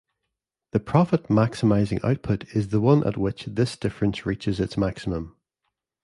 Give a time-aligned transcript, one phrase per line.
[0.71, 5.37] The profit-maximizing output is the one at which this difference reaches its maximum.